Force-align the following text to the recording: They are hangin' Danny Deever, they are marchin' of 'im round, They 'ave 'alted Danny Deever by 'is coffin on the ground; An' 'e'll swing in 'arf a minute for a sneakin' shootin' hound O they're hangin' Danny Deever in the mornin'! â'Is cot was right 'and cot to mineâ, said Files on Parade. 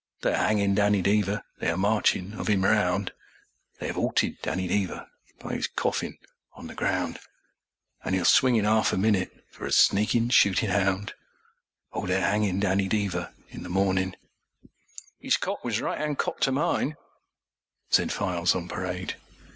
They 0.21 0.33
are 0.33 0.47
hangin' 0.47 0.73
Danny 0.73 1.03
Deever, 1.03 1.43
they 1.59 1.69
are 1.69 1.77
marchin' 1.77 2.33
of 2.33 2.49
'im 2.49 2.63
round, 2.63 3.11
They 3.77 3.87
'ave 3.87 3.99
'alted 3.99 4.41
Danny 4.41 4.67
Deever 4.67 5.05
by 5.39 5.51
'is 5.51 5.67
coffin 5.67 6.17
on 6.53 6.65
the 6.65 6.73
ground; 6.73 7.19
An' 8.03 8.15
'e'll 8.15 8.25
swing 8.25 8.55
in 8.55 8.65
'arf 8.65 8.91
a 8.93 8.97
minute 8.97 9.45
for 9.51 9.67
a 9.67 9.71
sneakin' 9.71 10.31
shootin' 10.31 10.71
hound 10.71 11.13
O 11.93 12.07
they're 12.07 12.19
hangin' 12.27 12.59
Danny 12.61 12.89
Deever 12.89 13.31
in 13.49 13.61
the 13.61 13.69
mornin'! 13.69 14.15
â'Is 15.23 15.37
cot 15.39 15.63
was 15.63 15.79
right 15.81 16.01
'and 16.01 16.17
cot 16.17 16.41
to 16.41 16.51
mineâ, 16.51 16.95
said 17.91 18.11
Files 18.11 18.55
on 18.55 18.67
Parade. 18.67 19.17